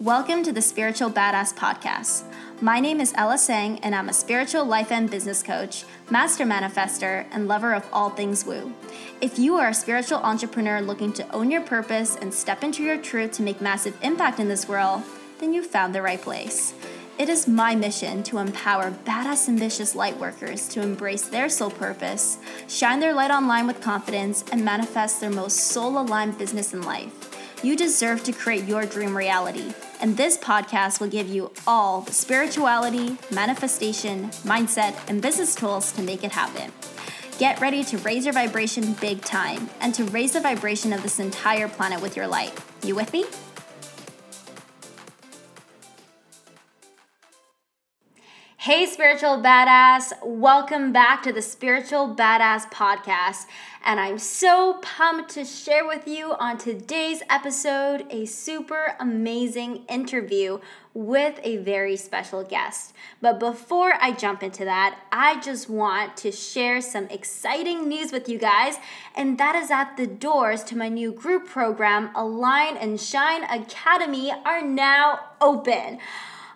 [0.00, 2.24] Welcome to the Spiritual Badass Podcast.
[2.62, 7.26] My name is Ella Sang, and I'm a spiritual life and business coach, master manifester,
[7.30, 8.72] and lover of all things woo.
[9.20, 12.96] If you are a spiritual entrepreneur looking to own your purpose and step into your
[12.96, 15.02] truth to make massive impact in this world,
[15.38, 16.72] then you've found the right place.
[17.18, 22.38] It is my mission to empower badass, ambitious light workers to embrace their soul purpose,
[22.68, 27.36] shine their light online with confidence, and manifest their most soul aligned business in life.
[27.62, 32.12] You deserve to create your dream reality, and this podcast will give you all the
[32.12, 36.72] spirituality, manifestation, mindset, and business tools to make it happen.
[37.38, 41.18] Get ready to raise your vibration big time and to raise the vibration of this
[41.18, 42.52] entire planet with your light.
[42.84, 43.24] You with me?
[48.64, 50.12] Hey, spiritual badass.
[50.22, 53.46] Welcome back to the Spiritual Badass Podcast.
[53.82, 60.58] And I'm so pumped to share with you on today's episode a super amazing interview
[60.92, 62.92] with a very special guest.
[63.22, 68.28] But before I jump into that, I just want to share some exciting news with
[68.28, 68.76] you guys,
[69.14, 74.30] and that is that the doors to my new group program, Align and Shine Academy,
[74.44, 75.98] are now open.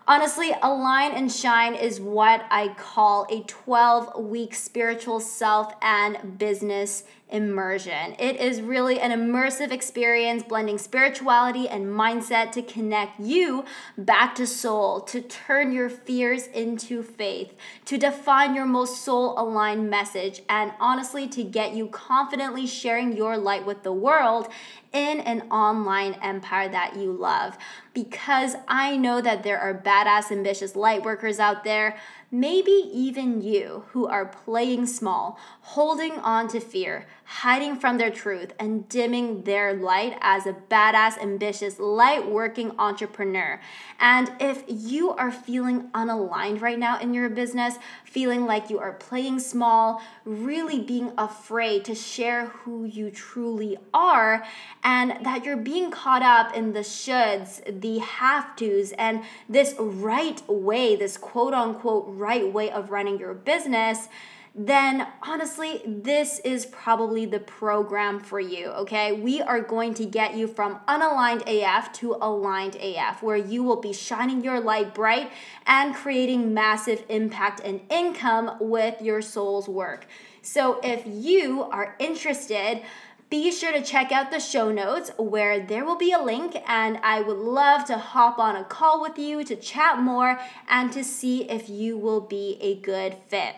[0.06, 7.05] Honestly, Align and Shine is what I call a 12 week spiritual self and business
[7.35, 8.15] immersion.
[8.17, 13.65] It is really an immersive experience blending spirituality and mindset to connect you
[13.99, 17.53] back to soul, to turn your fears into faith,
[17.87, 23.37] to define your most soul aligned message, and honestly, to get you confidently sharing your
[23.37, 24.49] light with the world
[24.93, 27.59] in an online empire that you love.
[27.93, 31.97] Because I know that there are badass, ambitious light workers out there
[32.35, 38.53] maybe even you who are playing small, holding on to fear, hiding from their truth,
[38.58, 43.61] and dimming their light as a badass, ambitious, light working entrepreneur.
[43.98, 48.92] And if you are feeling unaligned right now in your business, feeling like you are
[48.92, 54.44] playing small, really being afraid to share who you truly are,
[54.82, 60.43] and that you're being caught up in the shoulds, the have tos, and this right
[60.49, 64.09] way, this quote unquote right way of running your business,
[64.56, 69.10] then honestly, this is probably the program for you, okay?
[69.10, 73.81] We are going to get you from unaligned AF to aligned AF, where you will
[73.81, 75.32] be shining your light bright
[75.66, 80.06] and creating massive impact and income with your soul's work.
[80.41, 82.82] So if you are interested,
[83.31, 86.98] be sure to check out the show notes where there will be a link, and
[86.98, 90.38] I would love to hop on a call with you to chat more
[90.69, 93.56] and to see if you will be a good fit.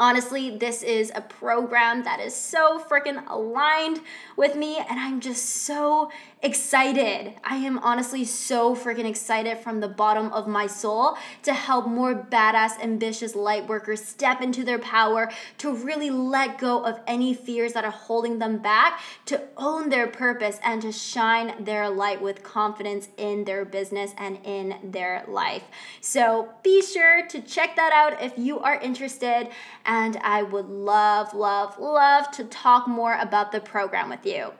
[0.00, 4.00] Honestly, this is a program that is so freaking aligned
[4.34, 6.10] with me, and I'm just so
[6.42, 7.34] excited.
[7.44, 12.14] I am honestly so freaking excited from the bottom of my soul to help more
[12.14, 17.74] badass, ambitious light workers step into their power, to really let go of any fears
[17.74, 22.42] that are holding them back, to own their purpose, and to shine their light with
[22.42, 25.64] confidence in their business and in their life.
[26.00, 29.50] So be sure to check that out if you are interested,
[29.90, 34.52] and I would love, love, love to talk more about the program with you.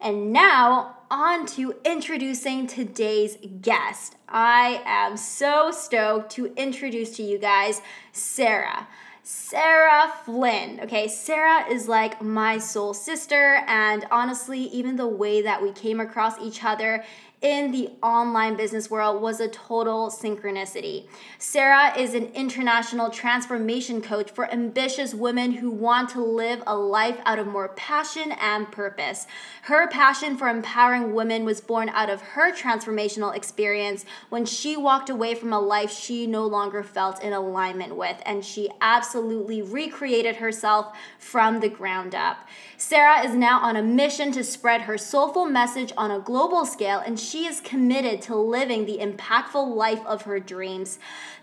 [0.00, 4.16] And now, on to introducing today's guest.
[4.30, 8.88] I am so stoked to introduce to you guys Sarah.
[9.22, 10.80] Sarah Flynn.
[10.80, 16.00] Okay, Sarah is like my soul sister, and honestly, even the way that we came
[16.00, 17.04] across each other
[17.42, 21.08] in the online business world was a total synchronicity.
[21.38, 27.18] Sarah is an international transformation coach for ambitious women who want to live a life
[27.24, 29.26] out of more passion and purpose.
[29.62, 35.10] Her passion for empowering women was born out of her transformational experience when she walked
[35.10, 40.36] away from a life she no longer felt in alignment with, and she absolutely recreated
[40.36, 42.46] herself from the ground up.
[42.76, 47.02] Sarah is now on a mission to spread her soulful message on a global scale,
[47.04, 50.98] and she is committed to living the impactful life of her dreams.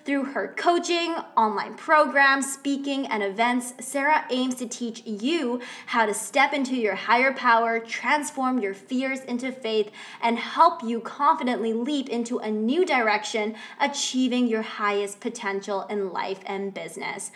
[0.06, 6.14] Through her coaching, online programs, speaking, and events, Sarah aims to teach you how to
[6.14, 9.92] step into your higher power, transform your fears into faith,
[10.22, 16.40] and help you confidently leap into a new direction, achieving your highest potential in life
[16.46, 17.32] and business.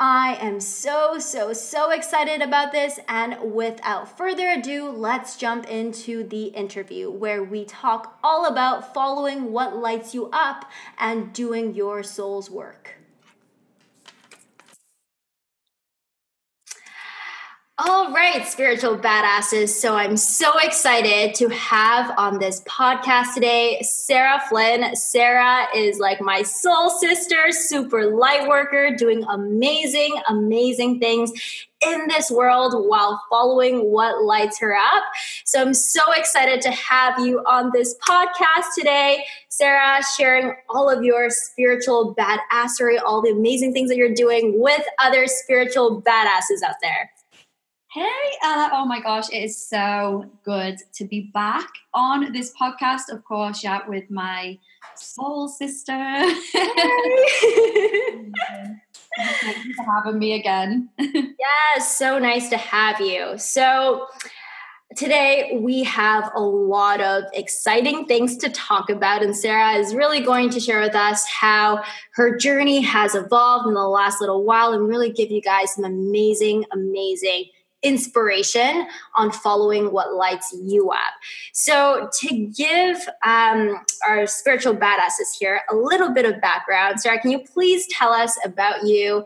[0.00, 3.00] I am so, so, so excited about this.
[3.08, 9.50] And without further ado, let's jump into the interview where we talk all about following
[9.50, 12.97] what lights you up and doing your soul's work.
[17.80, 19.68] All right, spiritual badasses.
[19.68, 24.96] So I'm so excited to have on this podcast today Sarah Flynn.
[24.96, 31.30] Sarah is like my soul sister, super light worker, doing amazing, amazing things
[31.80, 35.04] in this world while following what lights her up.
[35.44, 41.04] So I'm so excited to have you on this podcast today, Sarah, sharing all of
[41.04, 46.74] your spiritual badassery, all the amazing things that you're doing with other spiritual badasses out
[46.82, 47.12] there.
[47.90, 48.02] Hey,
[48.44, 53.24] uh, oh my gosh, it is so good to be back on this podcast, of
[53.24, 54.58] course, yeah, with my
[54.94, 55.94] soul sister.
[56.52, 56.74] Thank
[59.64, 60.90] you for having me again.
[60.98, 63.38] yes, so nice to have you.
[63.38, 64.06] So,
[64.96, 70.20] Today, we have a lot of exciting things to talk about, and Sarah is really
[70.20, 71.84] going to share with us how
[72.14, 75.84] her journey has evolved in the last little while and really give you guys some
[75.84, 77.44] amazing, amazing
[77.82, 78.86] inspiration
[79.16, 81.14] on following what lights you up.
[81.52, 87.30] So, to give um, our spiritual badasses here a little bit of background, Sarah, can
[87.30, 89.24] you please tell us about you,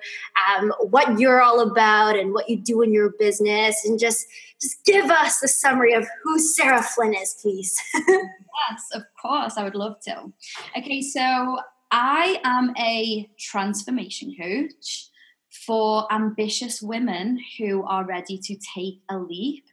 [0.50, 4.26] um, what you're all about, and what you do in your business, and just
[4.60, 7.76] just give us the summary of who Sarah Flynn is, please.
[8.08, 10.32] yes, of course, I would love to.
[10.78, 11.58] Okay, so
[11.90, 15.08] I am a transformation coach
[15.66, 19.64] for ambitious women who are ready to take a leap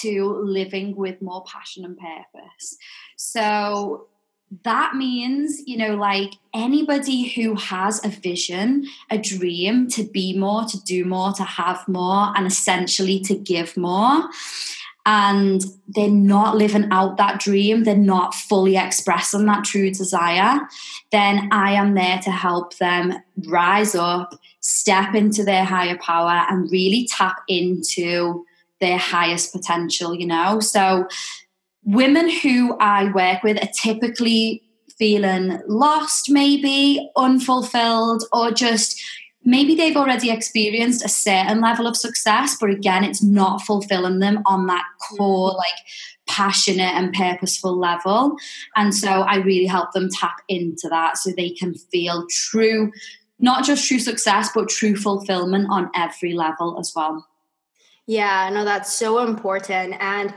[0.00, 2.76] to living with more passion and purpose.
[3.16, 4.08] So
[4.62, 10.64] that means, you know, like anybody who has a vision, a dream to be more,
[10.64, 14.28] to do more, to have more, and essentially to give more
[15.06, 20.58] and they're not living out that dream, they're not fully expressing that true desire,
[21.12, 23.14] then I am there to help them
[23.46, 28.44] rise up, step into their higher power, and really tap into
[28.80, 30.58] their highest potential, you know?
[30.58, 31.06] So,
[31.84, 34.64] women who I work with are typically
[34.98, 39.00] feeling lost, maybe unfulfilled, or just
[39.46, 44.42] maybe they've already experienced a certain level of success, but again, it's not fulfilling them
[44.44, 45.56] on that core, mm.
[45.56, 45.78] like
[46.28, 48.36] passionate and purposeful level.
[48.74, 52.92] And so I really help them tap into that so they can feel true,
[53.38, 57.26] not just true success, but true fulfillment on every level as well.
[58.08, 59.94] Yeah, no, that's so important.
[60.00, 60.32] And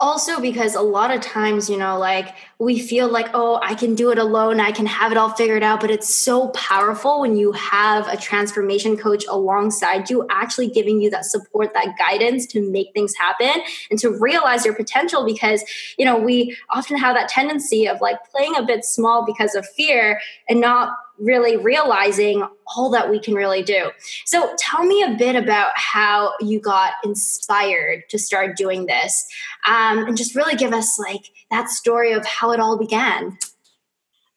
[0.00, 3.94] also because a lot of times you know like we feel like oh i can
[3.94, 7.36] do it alone i can have it all figured out but it's so powerful when
[7.36, 12.60] you have a transformation coach alongside you actually giving you that support that guidance to
[12.70, 15.62] make things happen and to realize your potential because
[15.96, 19.66] you know we often have that tendency of like playing a bit small because of
[19.66, 22.46] fear and not really realizing
[22.76, 23.90] all that we can really do.
[24.24, 29.26] So, tell me a bit about how you got inspired to start doing this,
[29.66, 33.38] um, and just really give us like that story of how it all began.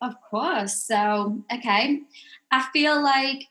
[0.02, 0.86] Of course.
[0.86, 2.02] So, okay,
[2.52, 3.48] I feel like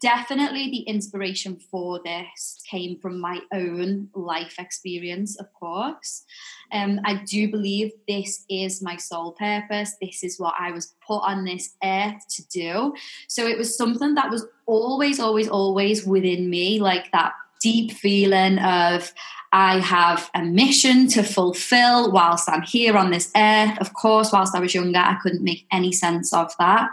[0.00, 6.24] definitely the inspiration for this came from my own life experience, of course.
[6.72, 9.94] Um, I do believe this is my sole purpose.
[10.00, 12.94] This is what I was put on this earth to do.
[13.28, 18.58] So it was something that was always, always, always within me, like that deep feeling
[18.58, 19.12] of
[19.52, 23.78] I have a mission to fulfill whilst I'm here on this earth.
[23.78, 26.90] Of course, whilst I was younger, I couldn't make any sense of that.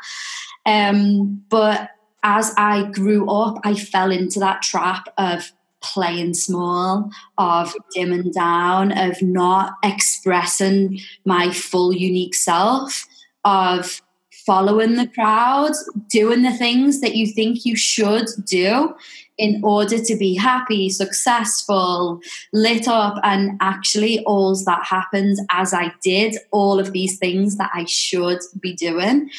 [0.66, 1.92] Um, but
[2.24, 8.98] as I grew up, I fell into that trap of playing small, of dimming down,
[8.98, 13.06] of not expressing my full unique self,
[13.46, 14.02] of
[14.46, 15.74] following the crowd,
[16.10, 18.96] doing the things that you think you should do
[19.38, 22.20] in order to be happy, successful,
[22.54, 23.20] lit up.
[23.24, 28.40] And actually, all that happens as I did all of these things that I should
[28.60, 29.30] be doing.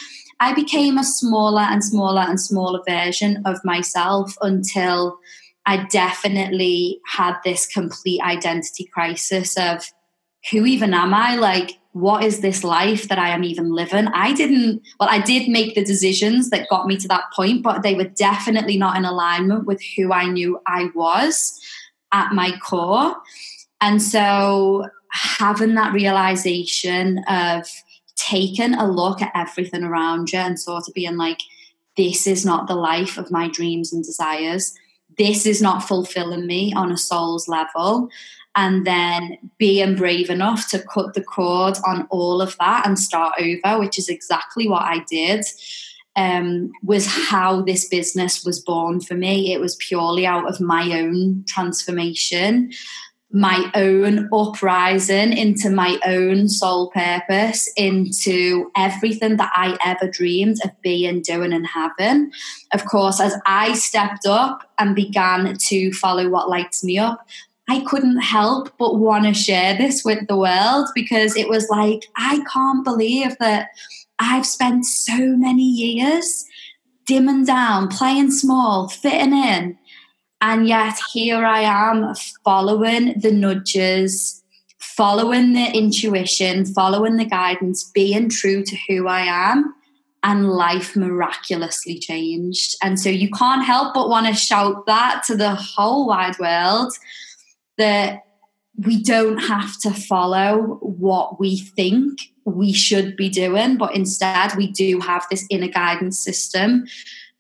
[0.41, 5.19] I became a smaller and smaller and smaller version of myself until
[5.69, 9.85] I definitely had this complete identity crisis of
[10.51, 11.37] who even am I?
[11.37, 14.07] Like, what is this life that I am even living?
[14.09, 17.83] I didn't, well, I did make the decisions that got me to that point, but
[17.83, 21.61] they were definitely not in alignment with who I knew I was
[22.13, 23.17] at my core.
[23.81, 27.69] And so having that realization of,
[28.19, 31.41] taking a look at everything around you and sort of being like,
[31.97, 34.75] this is not the life of my dreams and desires.
[35.19, 38.09] This is not fulfilling me on a soul's level.
[38.57, 43.35] And then being brave enough to cut the cord on all of that and start
[43.41, 45.45] over, which is exactly what I did.
[46.19, 49.53] um, was how this business was born for me.
[49.53, 52.73] It was purely out of my own transformation,
[53.31, 60.71] my own uprising into my own soul purpose, into everything that I ever dreamed of
[60.81, 62.33] being, doing, and having.
[62.73, 67.27] Of course, as I stepped up and began to follow what lights me up,
[67.69, 72.07] I couldn't help but want to share this with the world because it was like,
[72.17, 73.69] I can't believe that
[74.19, 76.47] I've spent so many years
[77.07, 79.79] dimming down, playing small, fitting in.
[80.41, 82.15] And yet here I am
[82.45, 84.43] following the nudges,
[84.79, 89.75] following the intuition, following the guidance, being true to who I am.
[90.25, 92.77] And life miraculously changed.
[92.83, 96.93] And so you can't help but want to shout that to the whole wide world
[97.79, 98.25] that
[98.77, 104.71] we don't have to follow what we think we should be doing, but instead we
[104.71, 106.87] do have this inner guidance system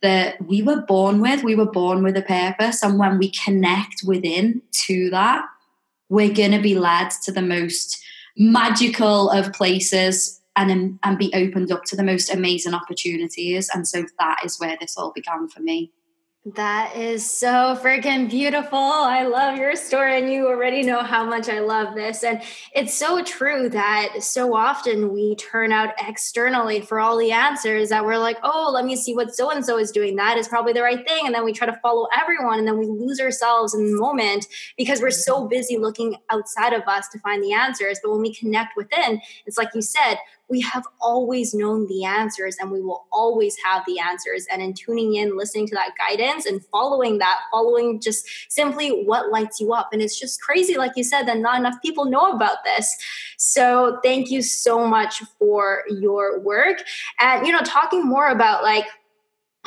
[0.02, 1.42] that we were born with.
[1.42, 2.82] We were born with a purpose.
[2.82, 5.44] And when we connect within to that,
[6.08, 8.02] we're going to be led to the most
[8.36, 13.68] magical of places and, and be opened up to the most amazing opportunities.
[13.72, 15.92] And so that is where this all began for me.
[16.54, 18.78] That is so freaking beautiful.
[18.78, 22.24] I love your story, and you already know how much I love this.
[22.24, 22.40] And
[22.74, 28.04] it's so true that so often we turn out externally for all the answers that
[28.04, 30.16] we're like, oh, let me see what so and so is doing.
[30.16, 31.26] That is probably the right thing.
[31.26, 34.46] And then we try to follow everyone, and then we lose ourselves in the moment
[34.78, 37.98] because we're so busy looking outside of us to find the answers.
[38.02, 40.16] But when we connect within, it's like you said,
[40.48, 44.46] we have always known the answers and we will always have the answers.
[44.50, 49.30] And in tuning in, listening to that guidance and following that, following just simply what
[49.30, 49.90] lights you up.
[49.92, 52.96] And it's just crazy, like you said, that not enough people know about this.
[53.36, 56.82] So thank you so much for your work.
[57.20, 58.86] And, you know, talking more about like,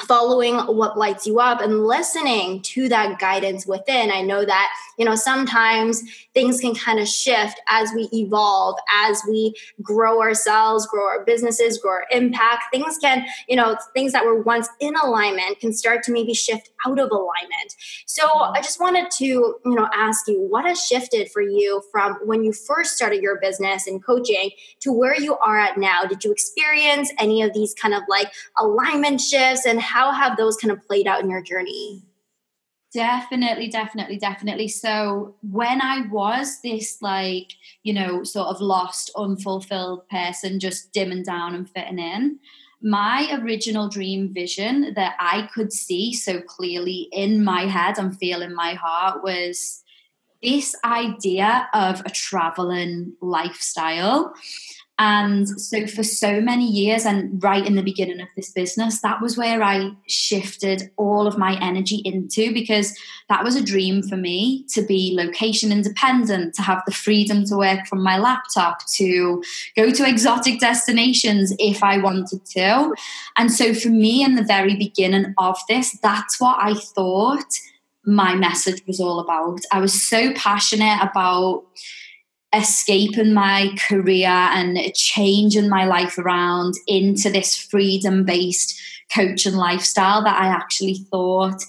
[0.07, 4.11] following what lights you up and listening to that guidance within.
[4.11, 6.03] I know that, you know, sometimes
[6.33, 11.77] things can kind of shift as we evolve, as we grow ourselves, grow our businesses,
[11.77, 12.65] grow our impact.
[12.71, 16.69] Things can, you know, things that were once in alignment can start to maybe shift
[16.85, 17.75] out of alignment.
[18.05, 22.15] So I just wanted to, you know, ask you what has shifted for you from
[22.25, 26.03] when you first started your business and coaching to where you are at now?
[26.03, 30.57] Did you experience any of these kind of like alignment shifts and how have those
[30.57, 32.03] kind of played out in your journey?
[32.93, 34.67] Definitely, definitely, definitely.
[34.67, 41.23] So when I was this like, you know, sort of lost, unfulfilled person, just dimming
[41.23, 42.39] down and fitting in,
[42.81, 48.41] my original dream vision that I could see so clearly in my head and feel
[48.41, 49.83] in my heart was
[50.41, 54.33] this idea of a traveling lifestyle.
[55.03, 59.19] And so, for so many years, and right in the beginning of this business, that
[59.19, 62.95] was where I shifted all of my energy into because
[63.27, 67.57] that was a dream for me to be location independent, to have the freedom to
[67.57, 69.41] work from my laptop, to
[69.75, 72.93] go to exotic destinations if I wanted to.
[73.37, 77.51] And so, for me, in the very beginning of this, that's what I thought
[78.05, 79.61] my message was all about.
[79.71, 81.63] I was so passionate about
[82.53, 88.79] escaping my career and changing my life around into this freedom based
[89.13, 91.63] coaching lifestyle that I actually thought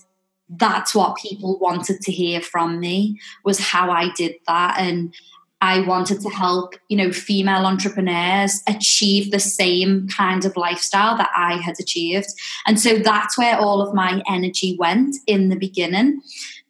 [0.49, 5.15] that's what people wanted to hear from me was how I did that and
[5.63, 11.31] I wanted to help, you know, female entrepreneurs achieve the same kind of lifestyle that
[11.37, 12.27] I had achieved.
[12.67, 16.21] And so that's where all of my energy went in the beginning.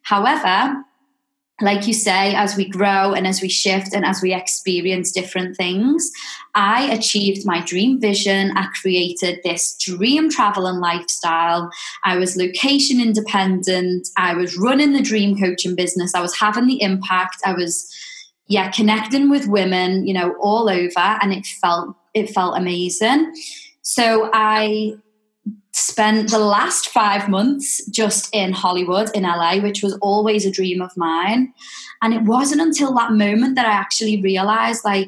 [0.03, 0.75] However,
[1.61, 5.55] like you say, as we grow and as we shift and as we experience different
[5.55, 6.11] things,
[6.55, 8.51] I achieved my dream vision.
[8.57, 11.69] I created this dream travel and lifestyle.
[12.03, 14.09] I was location independent.
[14.17, 16.15] I was running the dream coaching business.
[16.15, 17.37] I was having the impact.
[17.45, 17.87] I was,
[18.47, 23.33] yeah, connecting with women, you know, all over, and it felt it felt amazing.
[23.83, 24.95] So I
[25.73, 30.81] spent the last five months just in Hollywood, in LA, which was always a dream
[30.81, 31.53] of mine.
[32.01, 35.07] And it wasn't until that moment that I actually realized, like,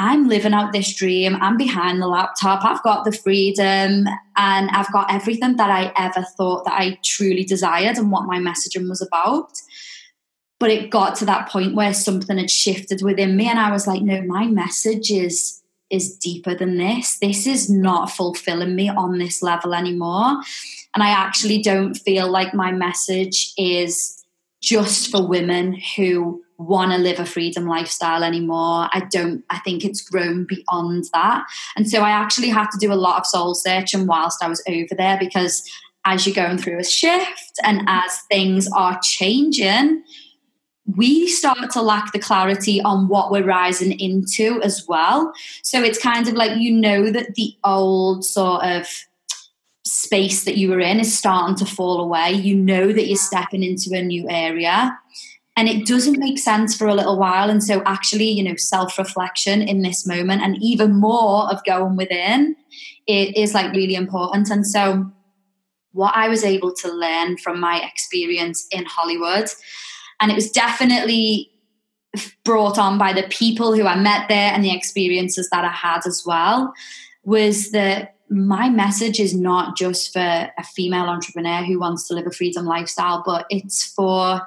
[0.00, 1.36] I'm living out this dream.
[1.40, 2.64] I'm behind the laptop.
[2.64, 7.42] I've got the freedom and I've got everything that I ever thought that I truly
[7.42, 9.50] desired and what my messaging was about.
[10.60, 13.86] But it got to that point where something had shifted within me, and I was
[13.86, 15.57] like, no, my message is
[15.90, 17.18] is deeper than this.
[17.18, 20.40] This is not fulfilling me on this level anymore.
[20.94, 24.24] And I actually don't feel like my message is
[24.60, 28.88] just for women who want to live a freedom lifestyle anymore.
[28.92, 31.44] I don't, I think it's grown beyond that.
[31.76, 34.62] And so I actually had to do a lot of soul searching whilst I was
[34.68, 35.62] over there because
[36.04, 40.02] as you're going through a shift and as things are changing,
[40.96, 45.32] we start to lack the clarity on what we're rising into as well.
[45.62, 48.86] So it's kind of like you know that the old sort of
[49.84, 52.32] space that you were in is starting to fall away.
[52.32, 54.98] You know that you're stepping into a new area
[55.58, 57.50] and it doesn't make sense for a little while.
[57.50, 61.96] And so, actually, you know, self reflection in this moment and even more of going
[61.96, 62.54] within
[63.08, 64.50] it is like really important.
[64.50, 65.10] And so,
[65.92, 69.48] what I was able to learn from my experience in Hollywood,
[70.20, 71.50] and it was definitely
[72.44, 76.00] brought on by the people who I met there and the experiences that I had
[76.06, 76.72] as well,
[77.24, 82.26] was that my message is not just for a female entrepreneur who wants to live
[82.26, 84.40] a freedom lifestyle, but it's for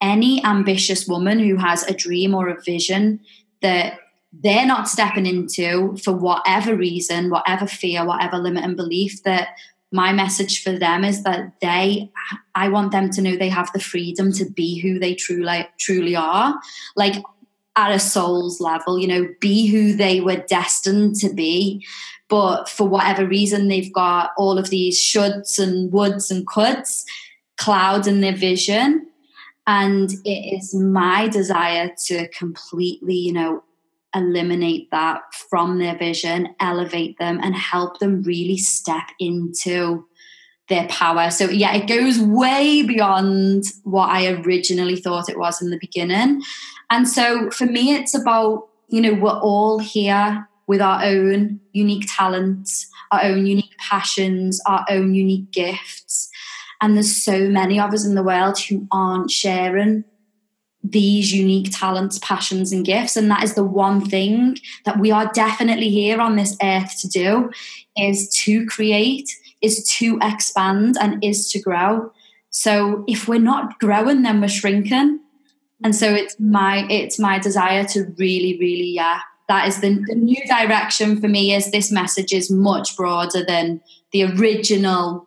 [0.00, 3.20] any ambitious woman who has a dream or a vision
[3.62, 3.98] that
[4.32, 9.48] they're not stepping into for whatever reason, whatever fear, whatever limit and belief, that
[9.94, 12.10] my message for them is that they
[12.56, 16.16] I want them to know they have the freedom to be who they truly truly
[16.16, 16.58] are.
[16.96, 17.22] Like
[17.76, 21.86] at a soul's level, you know, be who they were destined to be.
[22.28, 27.04] But for whatever reason, they've got all of these shoulds and woulds and coulds,
[27.56, 29.06] clouds in their vision.
[29.66, 33.62] And it is my desire to completely, you know,
[34.14, 40.06] eliminate that from their vision, elevate them, and help them really step into
[40.68, 41.30] their power.
[41.30, 46.42] So, yeah, it goes way beyond what I originally thought it was in the beginning.
[46.90, 52.06] And so, for me, it's about, you know, we're all here with our own unique
[52.08, 56.30] talents, our own unique passions, our own unique gifts.
[56.80, 60.04] And there's so many of us in the world who aren't sharing
[60.84, 63.16] these unique talents, passions, and gifts.
[63.16, 67.08] And that is the one thing that we are definitely here on this earth to
[67.08, 67.50] do
[67.96, 69.30] is to create,
[69.62, 72.12] is to expand, and is to grow.
[72.50, 75.20] So if we're not growing, then we're shrinking.
[75.82, 79.20] And so it's my it's my desire to really, really, yeah.
[79.48, 81.54] That is the, the new direction for me.
[81.54, 83.80] Is this message is much broader than
[84.12, 85.26] the original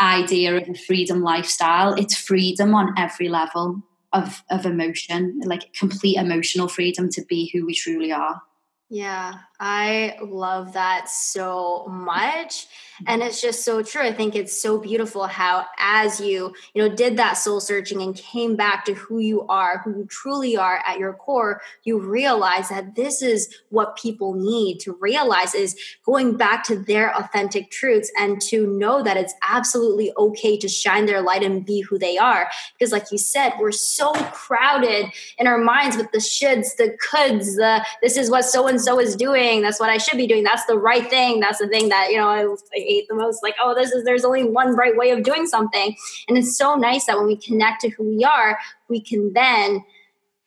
[0.00, 1.94] idea of a freedom lifestyle.
[1.94, 7.66] It's freedom on every level of of emotion, like complete emotional freedom to be who
[7.66, 8.42] we truly are.
[8.90, 12.66] Yeah, I love that so much.
[12.66, 13.04] Mm-hmm.
[13.08, 14.02] And it's just so true.
[14.02, 18.14] I think it's so beautiful how as you, you know, did that soul searching and
[18.14, 22.68] came back to who you are, who you truly are at your core, you realize
[22.68, 28.12] that this is what people need to realize is going back to their authentic truths
[28.16, 32.16] and to know that it's absolutely okay to shine their light and be who they
[32.16, 32.48] are.
[32.78, 37.56] Because like you said, we're so crowded in our minds with the shoulds, the coulds,
[37.56, 40.42] the this is what so and so is doing that's what I should be doing.
[40.44, 41.40] That's the right thing.
[41.40, 43.42] That's the thing that, you know, I, I hate the most.
[43.42, 45.96] Like, oh, this is, there's only one right way of doing something.
[46.28, 48.58] And it's so nice that when we connect to who we are,
[48.88, 49.84] we can then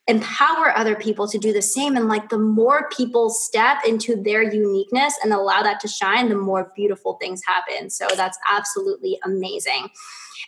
[0.08, 4.42] empower other people to do the same and like the more people step into their
[4.42, 9.88] uniqueness and allow that to shine the more beautiful things happen so that's absolutely amazing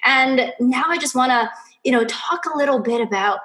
[0.04, 1.48] and now i just want to
[1.84, 3.38] you know talk a little bit about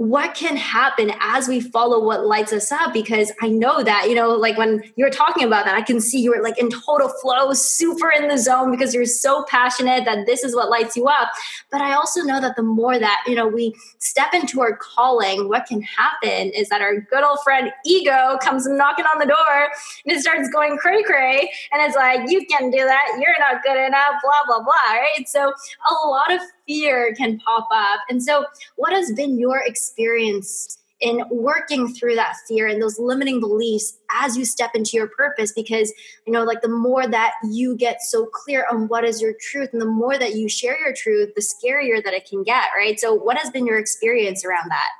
[0.00, 2.94] what can happen as we follow what lights us up?
[2.94, 6.22] Because i know that you know like when you're talking about that i can see
[6.22, 10.42] you're like in total flow super in the zone because you're so passionate that this
[10.42, 11.28] is what lights you up.
[11.70, 15.50] But i also know that the more that you know we step into our calling
[15.50, 19.70] what can happen is that our good old friend ego comes knocking on the door
[20.06, 21.50] and it starts going cray cray.
[21.72, 23.04] And it's like you can't do that.
[23.20, 25.28] You're not good enough blah blah blah right?
[25.28, 25.52] So
[25.90, 28.00] a lot of fear can pop up.
[28.08, 28.44] And so,
[28.76, 34.36] what has been your experience in working through that fear and those limiting beliefs as
[34.36, 35.52] you step into your purpose?
[35.52, 35.92] Because,
[36.26, 39.70] you know, like the more that you get so clear on what is your truth
[39.72, 43.00] and the more that you share your truth, the scarier that it can get, right?
[43.00, 44.92] So, what has been your experience around that?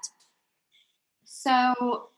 [1.25, 2.09] So,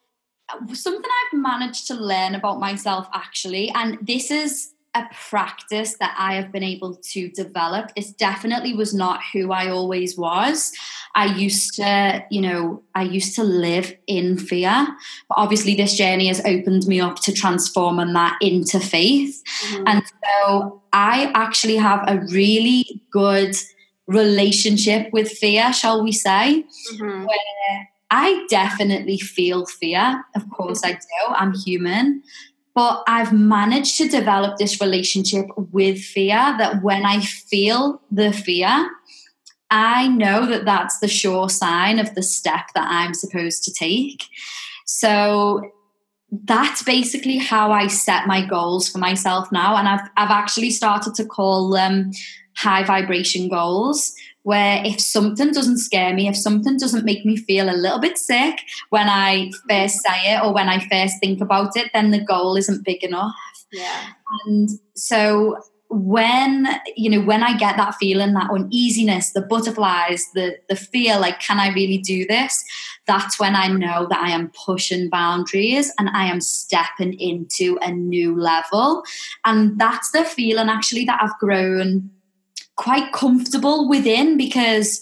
[0.72, 6.34] something I've managed to learn about myself actually, and this is a practice that I
[6.34, 7.90] have been able to develop.
[7.96, 10.70] It definitely was not who I always was.
[11.14, 14.86] I used to, you know, I used to live in fear.
[15.28, 19.42] But obviously, this journey has opened me up to transforming that into faith.
[19.64, 19.84] Mm-hmm.
[19.86, 23.56] And so I actually have a really good
[24.06, 27.24] relationship with fear, shall we say, mm-hmm.
[27.24, 30.22] where I definitely feel fear.
[30.36, 31.34] Of course, I do.
[31.34, 32.22] I'm human.
[32.74, 38.90] But I've managed to develop this relationship with fear that when I feel the fear,
[39.70, 44.24] I know that that's the sure sign of the step that I'm supposed to take.
[44.86, 45.70] So
[46.30, 49.76] that's basically how I set my goals for myself now.
[49.76, 52.12] And I've, I've actually started to call them
[52.56, 57.70] high vibration goals, where if something doesn't scare me, if something doesn't make me feel
[57.70, 61.76] a little bit sick when I first say it or when I first think about
[61.76, 63.34] it, then the goal isn't big enough.
[63.70, 64.06] Yeah.
[64.46, 65.58] And so
[65.92, 71.18] when you know when i get that feeling that uneasiness the butterflies the the fear
[71.18, 72.64] like can i really do this
[73.06, 77.92] that's when i know that i am pushing boundaries and i am stepping into a
[77.92, 79.04] new level
[79.44, 82.10] and that's the feeling actually that i've grown
[82.82, 85.00] quite comfortable within because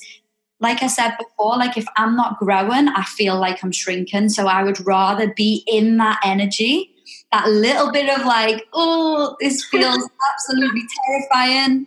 [0.61, 4.29] like I said before, like if I'm not growing, I feel like I'm shrinking.
[4.29, 6.95] So I would rather be in that energy
[7.33, 11.87] that little bit of like, oh, this feels absolutely terrifying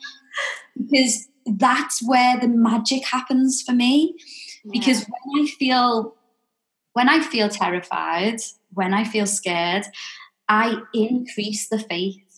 [0.78, 4.16] because that's where the magic happens for me.
[4.64, 4.72] Yeah.
[4.72, 6.16] Because when I feel
[6.94, 8.40] when I feel terrified,
[8.74, 9.86] when I feel scared,
[10.50, 12.33] I increase the faith.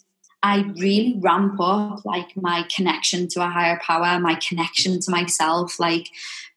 [0.45, 5.79] I really ramp up like my connection to a higher power, my connection to myself,
[5.79, 6.07] like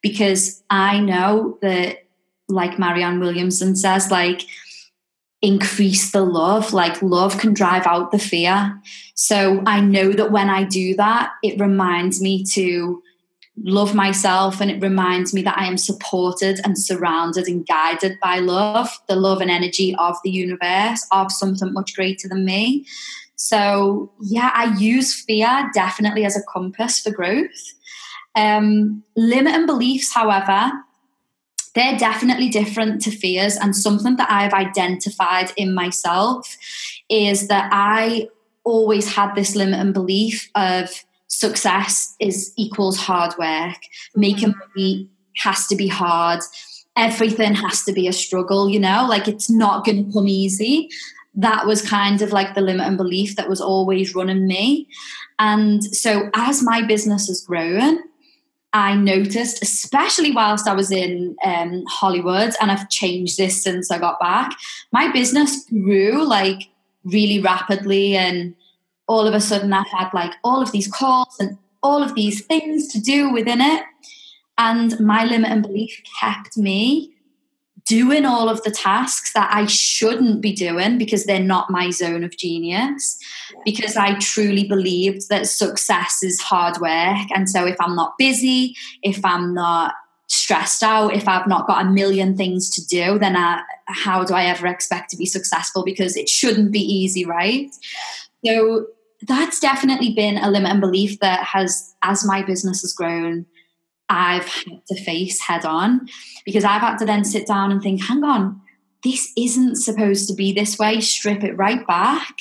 [0.03, 2.05] because I know that
[2.51, 4.43] like Marianne Williamson says, like
[5.41, 6.75] increase the love.
[6.75, 8.79] Like love can drive out the fear.
[9.15, 13.03] So I know that when I do that, it reminds me to
[13.65, 18.41] love myself and it reminds me that I am supported and surrounded and guided by
[18.41, 22.85] love, the love and energy of the universe, of something much greater than me.
[23.39, 27.73] So, yeah, I use fear definitely as a compass for growth.
[28.35, 30.73] Um, limiting beliefs, however,
[31.75, 33.57] they're definitely different to fears.
[33.57, 36.57] And something that I've identified in myself
[37.09, 38.29] is that I
[38.65, 40.91] always had this limiting belief of
[41.29, 43.79] success is equals hard work,
[44.17, 46.41] making money has to be hard,
[46.97, 50.89] everything has to be a struggle, you know, like it's not going to come easy.
[51.35, 54.89] That was kind of like the limit and belief that was always running me.
[55.39, 58.01] And so as my business has grown,
[58.73, 63.99] I noticed, especially whilst I was in um, Hollywood, and I've changed this since I
[63.99, 64.57] got back,
[64.93, 66.69] my business grew like
[67.05, 68.17] really rapidly.
[68.17, 68.55] And
[69.07, 72.45] all of a sudden, I had like all of these calls and all of these
[72.45, 73.85] things to do within it.
[74.59, 77.15] And my limit and belief kept me
[77.89, 82.23] doing all of the tasks that I shouldn't be doing because they're not my zone
[82.23, 83.19] of genius.
[83.65, 87.27] Because I truly believed that success is hard work.
[87.35, 89.95] And so if I'm not busy, if I'm not
[90.27, 94.35] stressed out, if I've not got a million things to do, then I, how do
[94.35, 95.83] I ever expect to be successful?
[95.83, 97.71] Because it shouldn't be easy, right?
[98.45, 98.87] So
[99.23, 103.47] that's definitely been a limit and belief that has, as my business has grown,
[104.09, 106.09] I've had to face head on
[106.45, 108.61] because I've had to then sit down and think, hang on,
[109.05, 111.01] this isn't supposed to be this way.
[111.01, 112.39] Strip it right back,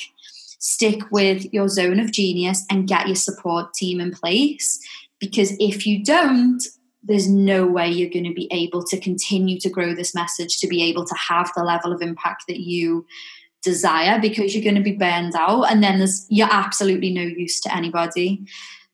[0.58, 4.80] stick with your zone of genius, and get your support team in place.
[5.18, 6.62] Because if you don't,
[7.02, 10.66] there's no way you're going to be able to continue to grow this message, to
[10.66, 13.06] be able to have the level of impact that you
[13.62, 17.60] desire because you're going to be burned out and then there's you're absolutely no use
[17.60, 18.46] to anybody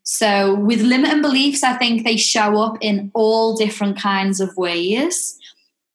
[0.05, 5.39] so with limiting beliefs, I think they show up in all different kinds of ways.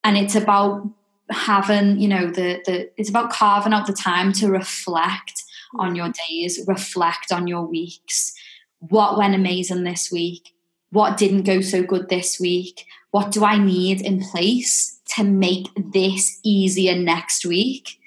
[0.04, 0.90] And it's about
[1.30, 5.44] having, you know, the the it's about carving out the time to reflect
[5.78, 8.34] on your days, reflect on your weeks.
[8.80, 10.54] What went amazing this week?
[10.90, 12.86] What didn't go so good this week?
[13.12, 18.00] What do I need in place to make this easier next week?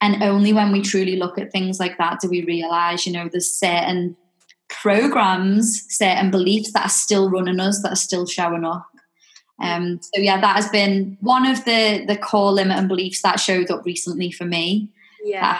[0.00, 3.28] And only when we truly look at things like that do we realize, you know,
[3.30, 4.16] there's certain
[4.82, 8.86] programs, certain beliefs that are still running us, that are still showing up.
[9.60, 13.38] Um, so yeah, that has been one of the the core limit and beliefs that
[13.38, 14.88] showed up recently for me.
[15.22, 15.58] Yeah.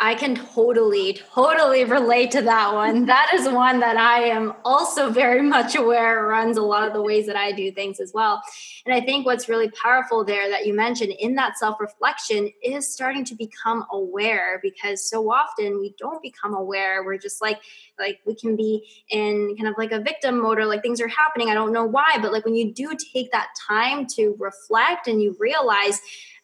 [0.00, 3.06] I can totally, totally relate to that one.
[3.06, 7.02] That is one that I am also very much aware runs a lot of the
[7.02, 8.40] ways that I do things as well.
[8.86, 12.88] And I think what's really powerful there that you mentioned in that self reflection is
[12.88, 17.02] starting to become aware because so often we don't become aware.
[17.02, 17.60] We're just like,
[17.98, 21.08] like we can be in kind of like a victim mode or like things are
[21.08, 21.50] happening.
[21.50, 22.18] I don't know why.
[22.22, 26.00] But like when you do take that time to reflect and you realize,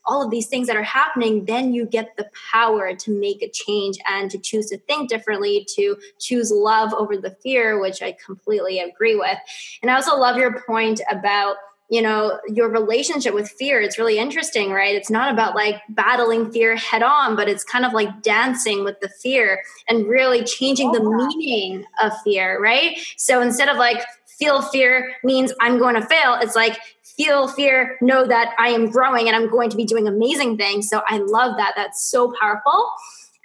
[0.07, 3.51] all of these things that are happening, then you get the power to make a
[3.51, 8.17] change and to choose to think differently, to choose love over the fear, which I
[8.25, 9.39] completely agree with.
[9.83, 11.57] And I also love your point about
[11.91, 16.51] you know your relationship with fear it's really interesting right it's not about like battling
[16.51, 20.93] fear head on but it's kind of like dancing with the fear and really changing
[20.93, 24.03] the meaning of fear right so instead of like
[24.39, 26.35] feel fear means I'm going to fail.
[26.41, 26.79] It's like
[27.17, 30.89] feel fear, know that I am growing and I'm going to be doing amazing things.
[30.89, 31.75] So I love that.
[31.77, 32.91] That's so powerful.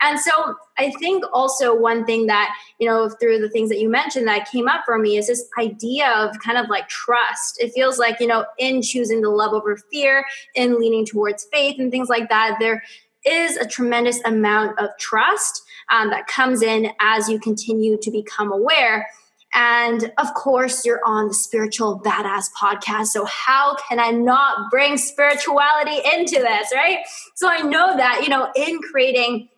[0.01, 3.89] And so I think also one thing that, you know, through the things that you
[3.89, 7.61] mentioned that came up for me is this idea of kind of like trust.
[7.61, 11.79] It feels like, you know, in choosing the love over fear, in leaning towards faith
[11.79, 12.81] and things like that, there
[13.25, 18.53] is a tremendous amount of trust um, that comes in as you continue to become
[18.53, 19.07] aware.
[19.53, 23.07] And of course, you're on the Spiritual Badass podcast.
[23.07, 26.99] So, how can I not bring spirituality into this, right?
[27.35, 29.49] So, I know that, you know, in creating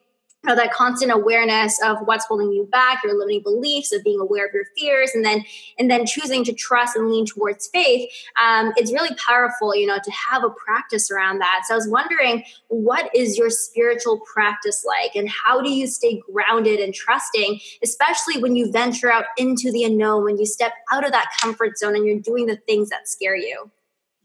[0.43, 4.47] know, that constant awareness of what's holding you back, your limiting beliefs, of being aware
[4.47, 5.43] of your fears, and then
[5.77, 8.10] and then choosing to trust and lean towards faith.
[8.41, 11.62] Um, it's really powerful, you know, to have a practice around that.
[11.67, 16.21] So I was wondering, what is your spiritual practice like, and how do you stay
[16.32, 21.06] grounded and trusting, especially when you venture out into the unknown, when you step out
[21.06, 23.69] of that comfort zone and you're doing the things that scare you.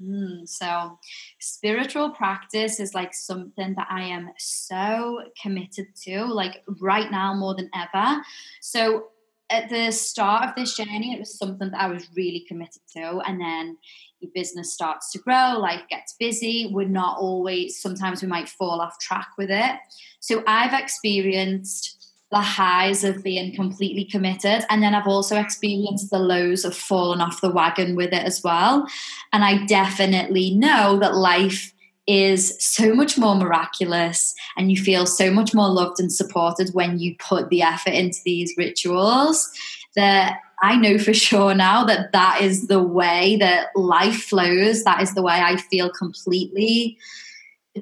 [0.02, 0.98] Mm, so,
[1.46, 7.54] spiritual practice is like something that I am so committed to, like right now more
[7.54, 8.22] than ever.
[8.60, 9.08] So,
[9.48, 13.20] at the start of this journey, it was something that I was really committed to.
[13.24, 13.78] And then
[14.18, 16.68] your business starts to grow, life gets busy.
[16.72, 19.76] We're not always, sometimes we might fall off track with it.
[20.20, 21.95] So, I've experienced
[22.30, 24.64] the highs of being completely committed.
[24.68, 28.42] And then I've also experienced the lows of falling off the wagon with it as
[28.42, 28.86] well.
[29.32, 31.72] And I definitely know that life
[32.06, 36.98] is so much more miraculous and you feel so much more loved and supported when
[36.98, 39.50] you put the effort into these rituals
[39.96, 44.84] that I know for sure now that that is the way that life flows.
[44.84, 46.96] That is the way I feel completely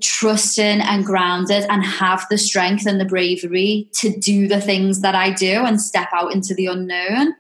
[0.01, 5.15] trusting and grounded and have the strength and the bravery to do the things that
[5.15, 7.35] I do and step out into the unknown.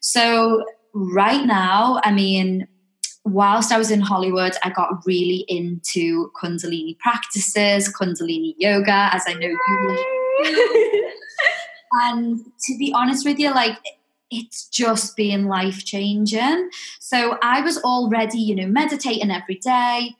[0.00, 2.68] So, right now, I mean,
[3.24, 9.34] whilst I was in Hollywood, I got really into Kundalini practices, Kundalini yoga, as I
[9.34, 10.32] know you
[11.92, 13.78] and to be honest with you, like,
[14.30, 16.70] it's just been life changing.
[17.00, 20.16] So I was already, you know, meditating every day,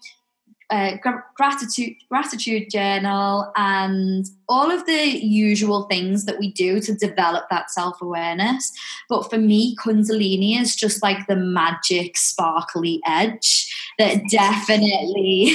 [0.74, 0.96] uh,
[1.36, 7.70] gratitude gratitude journal and all of the usual things that we do to develop that
[7.70, 8.72] self-awareness
[9.08, 15.52] but for me kundalini is just like the magic sparkly edge that definitely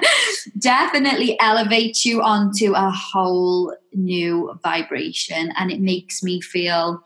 [0.58, 7.02] definitely elevates you onto a whole new vibration and it makes me feel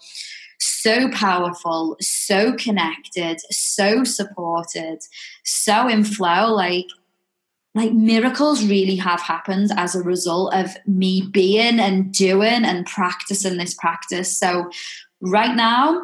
[0.61, 4.99] so powerful, so connected, so supported,
[5.45, 6.53] so in flow.
[6.53, 6.87] Like
[7.79, 13.57] like miracles really have happened as a result of me being and doing and practicing
[13.57, 14.37] this practice.
[14.37, 14.71] So,
[15.21, 16.03] right now,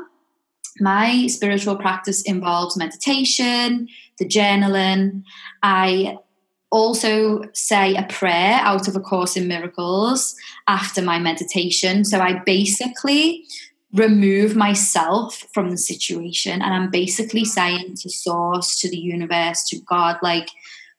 [0.78, 5.24] my spiritual practice involves meditation, the journaling.
[5.64, 6.18] I
[6.70, 10.36] also say a prayer out of A Course in Miracles
[10.68, 12.04] after my meditation.
[12.04, 13.44] So, I basically
[13.92, 19.80] remove myself from the situation and I'm basically saying to Source, to the universe, to
[19.80, 20.50] God, like,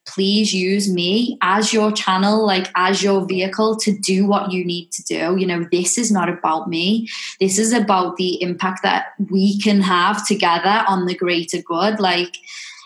[0.06, 4.92] please use me as your channel, like as your vehicle to do what you need
[4.92, 5.36] to do.
[5.38, 7.10] You know, this is not about me.
[7.40, 12.00] This is about the impact that we can have together on the greater good.
[12.00, 12.38] Like,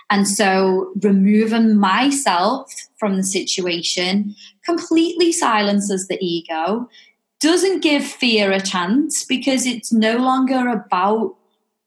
[0.10, 6.89] and so removing myself from the situation completely silences the ego,
[7.39, 11.36] doesn't give fear a chance because it's no longer about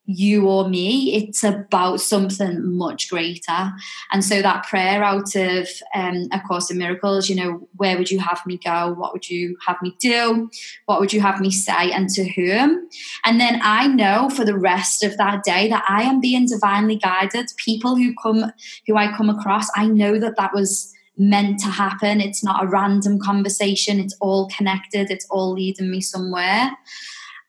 [0.07, 3.73] you or me it's about something much greater.
[4.11, 8.11] And so that prayer out of um, a course in miracles you know where would
[8.11, 8.95] you have me go?
[8.95, 10.51] What would you have me do?
[10.87, 12.89] What would you have me say and to whom?
[13.25, 16.97] And then i know for the rest of that day that i am being divinely
[16.97, 17.51] guided.
[17.57, 18.51] People who come
[18.87, 22.23] who i come across i know that that was meant to happen.
[22.23, 24.01] It's not a random conversation.
[24.01, 25.11] It's all connected.
[25.11, 26.71] It's all leading me somewhere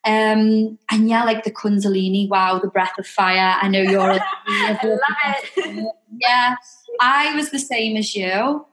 [0.06, 3.58] um, and yeah, like the Kundalini, wow, the breath of fire.
[3.62, 4.02] I know you're.
[4.48, 5.96] I love it.
[6.20, 6.56] yeah,
[7.00, 8.66] I was the same as you.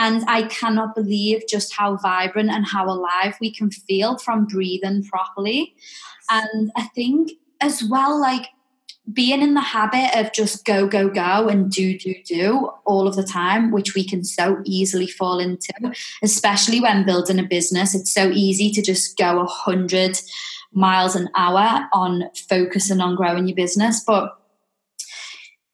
[0.00, 5.02] And I cannot believe just how vibrant and how alive we can feel from breathing
[5.04, 5.74] properly.
[6.30, 8.46] And I think as well, like
[9.12, 13.16] being in the habit of just go, go, go and do, do, do all of
[13.16, 15.72] the time, which we can so easily fall into,
[16.22, 17.94] especially when building a business.
[17.94, 20.20] It's so easy to just go a hundred
[20.72, 24.02] miles an hour on focusing on growing your business.
[24.04, 24.36] But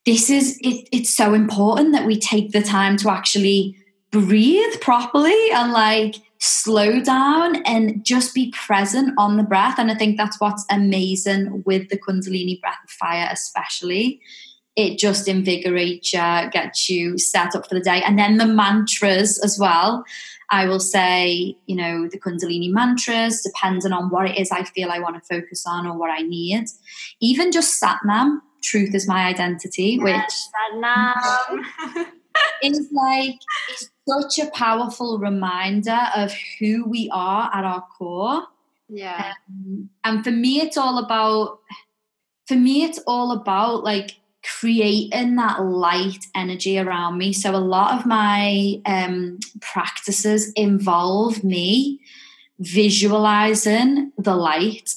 [0.06, 3.76] this is it, it's so important that we take the time to actually
[4.10, 9.78] breathe properly and like slow down and just be present on the breath.
[9.78, 14.20] And I think that's what's amazing with the Kundalini breath of fire, especially.
[14.76, 18.02] It just invigorates you, gets you set up for the day.
[18.02, 20.04] And then the mantras as well.
[20.54, 24.88] I will say, you know, the Kundalini mantras, depending on what it is I feel
[24.88, 26.66] I want to focus on or what I need.
[27.20, 32.06] Even just Satnam, truth is my identity, yes, which Satnam.
[32.62, 33.34] is like
[33.68, 38.44] it's such a powerful reminder of who we are at our core.
[38.88, 39.32] Yeah.
[39.50, 41.58] Um, and for me, it's all about,
[42.46, 44.20] for me, it's all about like
[44.60, 47.32] creating that light energy around me.
[47.32, 52.00] So a lot of my um, practices involve me
[52.58, 54.90] visualizing the light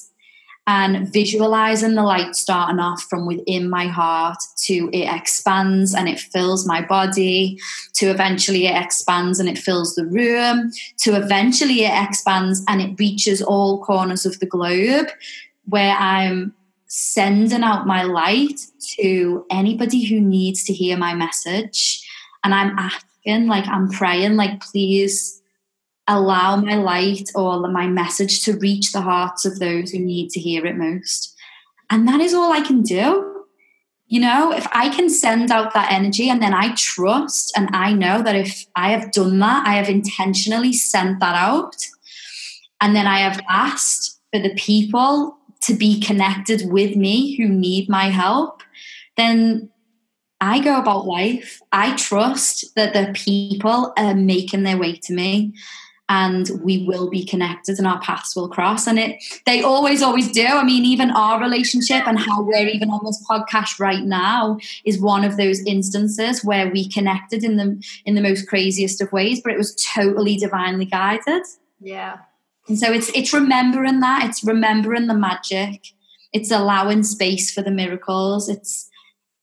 [0.68, 6.20] and visualizing the light starting off from within my heart to it expands and it
[6.20, 7.58] fills my body
[7.94, 12.98] to eventually it expands and it fills the room to eventually it expands and it
[12.98, 15.08] reaches all corners of the globe
[15.64, 16.54] where I'm
[16.88, 18.60] sending out my light
[18.96, 22.04] to anybody who needs to hear my message
[22.42, 25.38] and I'm asking like I'm praying like please
[26.08, 30.40] allow my light or my message to reach the hearts of those who need to
[30.40, 31.36] hear it most.
[31.90, 33.44] And that is all I can do.
[34.06, 37.92] You know, if I can send out that energy and then I trust and I
[37.92, 41.76] know that if I have done that, I have intentionally sent that out,
[42.80, 47.88] and then I have asked for the people to be connected with me who need
[47.88, 48.62] my help,
[49.16, 49.70] then
[50.40, 51.60] I go about life.
[51.72, 55.52] I trust that the people are making their way to me
[56.08, 58.86] and we will be connected and our paths will cross.
[58.86, 60.46] And it they always always do.
[60.46, 65.00] I mean even our relationship and how we're even on this podcast right now is
[65.00, 69.40] one of those instances where we connected in the in the most craziest of ways
[69.42, 71.42] but it was totally divinely guided.
[71.80, 72.18] Yeah
[72.68, 75.88] and so it's it's remembering that it's remembering the magic
[76.32, 78.88] it's allowing space for the miracles it's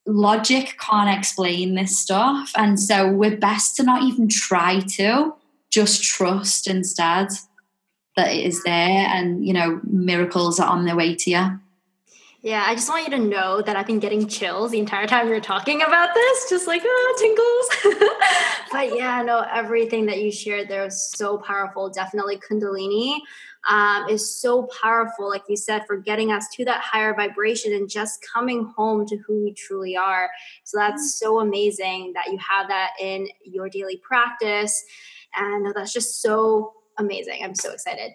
[0.05, 5.33] logic can't explain this stuff and so we're best to not even try to
[5.71, 7.27] just trust instead
[8.15, 11.59] that it is there and you know miracles are on their way to you
[12.45, 15.27] yeah, I just want you to know that I've been getting chills the entire time
[15.27, 18.09] you're talking about this, just like oh, tingles.
[18.71, 21.89] but yeah, no, everything that you shared there was so powerful.
[21.89, 23.17] Definitely Kundalini
[23.67, 27.89] um, is so powerful, like you said, for getting us to that higher vibration and
[27.89, 30.29] just coming home to who we truly are.
[30.65, 31.25] So that's mm-hmm.
[31.25, 34.83] so amazing that you have that in your daily practice.
[35.35, 37.43] And that's just so amazing.
[37.43, 38.11] I'm so excited.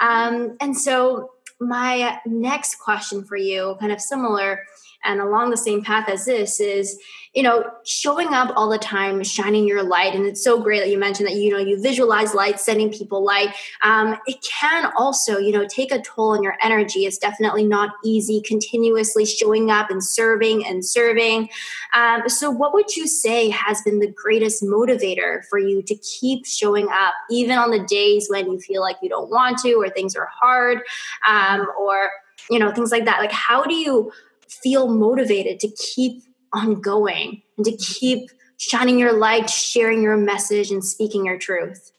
[0.00, 4.64] Um, and so, my next question for you, kind of similar
[5.04, 6.98] and along the same path as this, is
[7.34, 10.14] you know, showing up all the time, shining your light.
[10.14, 13.24] And it's so great that you mentioned that, you know, you visualize light, sending people
[13.24, 13.52] light.
[13.82, 17.06] Um, it can also, you know, take a toll on your energy.
[17.06, 21.48] It's definitely not easy continuously showing up and serving and serving.
[21.92, 26.46] Um, so, what would you say has been the greatest motivator for you to keep
[26.46, 29.90] showing up, even on the days when you feel like you don't want to, or
[29.90, 30.82] things are hard,
[31.26, 32.10] um, or,
[32.48, 33.18] you know, things like that?
[33.18, 34.12] Like, how do you
[34.48, 40.70] feel motivated to keep on going and to keep shining your light, sharing your message,
[40.70, 41.92] and speaking your truth?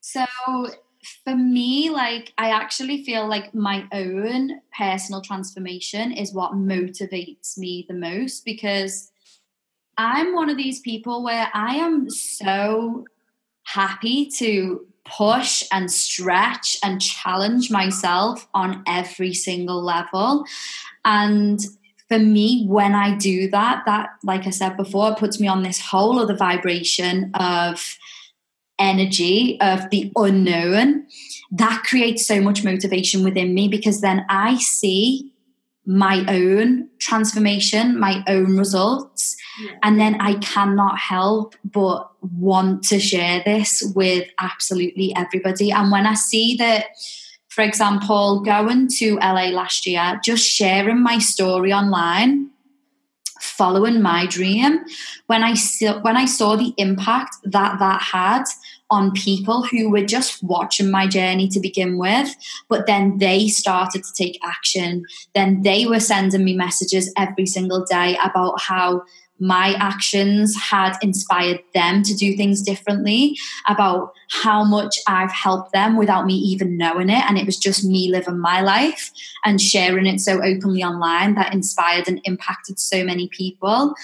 [0.00, 0.24] So,
[1.24, 7.84] for me, like, I actually feel like my own personal transformation is what motivates me
[7.88, 9.10] the most because
[9.96, 13.04] I'm one of these people where I am so
[13.64, 20.44] happy to push and stretch and challenge myself on every single level.
[21.04, 21.60] And
[22.08, 25.80] for me, when I do that, that, like I said before, puts me on this
[25.80, 27.96] whole other vibration of
[28.78, 31.06] energy, of the unknown.
[31.50, 35.32] That creates so much motivation within me because then I see
[35.86, 39.36] my own transformation, my own results.
[39.60, 39.72] Yeah.
[39.82, 45.70] And then I cannot help but want to share this with absolutely everybody.
[45.70, 46.86] And when I see that,
[47.48, 52.50] for example, going to LA last year, just sharing my story online,
[53.40, 54.80] following my dream,
[55.26, 58.44] when I saw, when I saw the impact that that had
[58.90, 62.34] on people who were just watching my journey to begin with,
[62.68, 65.04] but then they started to take action.
[65.34, 69.02] Then they were sending me messages every single day about how
[69.40, 73.36] my actions had inspired them to do things differently,
[73.68, 77.24] about how much I've helped them without me even knowing it.
[77.28, 79.10] And it was just me living my life
[79.44, 83.94] and sharing it so openly online that inspired and impacted so many people.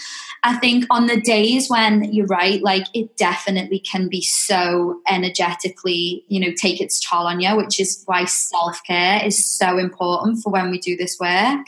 [0.42, 6.24] I think on the days when you're right, like it definitely can be so energetically,
[6.28, 10.42] you know, take its toll on you, which is why self care is so important
[10.42, 11.66] for when we do this work.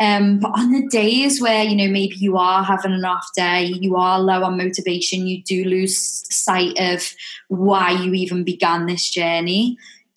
[0.00, 3.64] Um, but on the days where, you know, maybe you are having an off day,
[3.64, 7.12] you are low on motivation, you do lose sight of
[7.48, 9.76] why you even began this journey,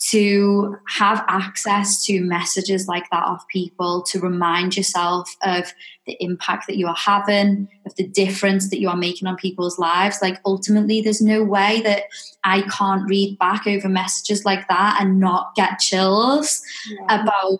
[0.10, 5.74] to have access to messages like that of people, to remind yourself of
[6.08, 9.78] the impact that you are having, of the difference that you are making on people's
[9.78, 10.18] lives.
[10.20, 12.06] Like ultimately, there's no way that
[12.44, 17.22] I can't read back over messages like that and not get chills yeah.
[17.22, 17.60] about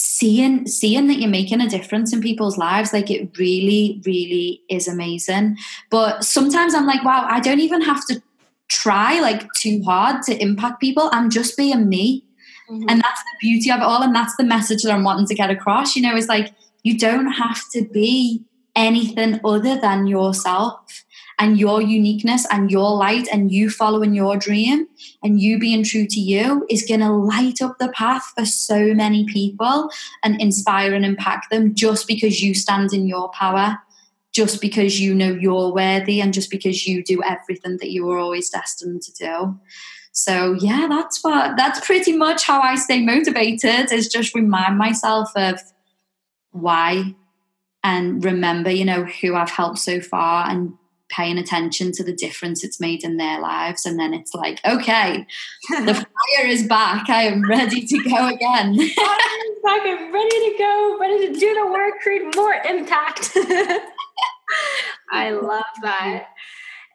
[0.00, 4.86] seeing seeing that you're making a difference in people's lives like it really really is
[4.86, 5.56] amazing.
[5.90, 8.22] But sometimes i'm like wow i don't even have to
[8.68, 11.08] try like too hard to impact people.
[11.12, 12.24] I'm just being me.
[12.70, 12.90] Mm-hmm.
[12.90, 15.34] and that's the beauty of it all and that's the message that i'm wanting to
[15.34, 15.96] get across.
[15.96, 16.52] You know it's like
[16.84, 18.44] you don't have to be
[18.76, 21.04] anything other than yourself
[21.38, 24.86] and your uniqueness and your light and you following your dream
[25.22, 28.92] and you being true to you is going to light up the path for so
[28.94, 29.90] many people
[30.24, 33.78] and inspire and impact them just because you stand in your power
[34.32, 38.18] just because you know you're worthy and just because you do everything that you were
[38.18, 39.58] always destined to do.
[40.12, 45.30] So yeah that's what that's pretty much how i stay motivated is just remind myself
[45.36, 45.60] of
[46.50, 47.14] why
[47.84, 50.72] and remember you know who i've helped so far and
[51.08, 53.86] paying attention to the difference it's made in their lives.
[53.86, 55.26] And then it's like, okay,
[55.68, 55.94] the
[56.36, 57.08] fire is back.
[57.08, 58.76] I am ready to go again.
[58.96, 59.80] back.
[59.80, 63.32] I'm ready to go, ready to do the work, create more impact.
[65.10, 66.28] I love that.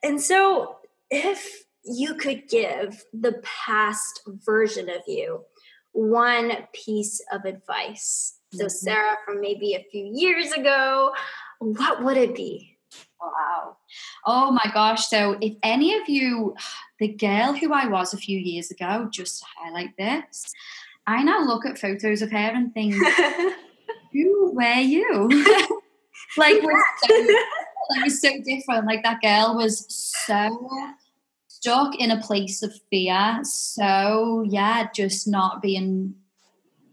[0.03, 0.77] And so,
[1.09, 5.43] if you could give the past version of you
[5.91, 8.69] one piece of advice, so mm-hmm.
[8.69, 11.13] Sarah from maybe a few years ago,
[11.59, 12.77] what would it be?
[13.21, 13.77] Wow.
[14.25, 15.07] Oh my gosh.
[15.07, 16.55] So, if any of you,
[16.99, 20.51] the girl who I was a few years ago, just to highlight this,
[21.05, 22.95] I now look at photos of her and think,
[24.13, 25.27] who were you?
[26.37, 28.85] like, we're so, like, was so different.
[28.85, 30.69] Like, that girl was so
[31.47, 33.39] stuck in a place of fear.
[33.43, 36.15] So, yeah, just not being